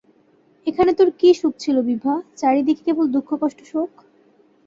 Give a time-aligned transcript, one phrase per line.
[0.67, 3.91] এখানে তোর কী সুখ ছিল বিভা, চারি দিকে কেবল দুঃখ কষ্ট শোক।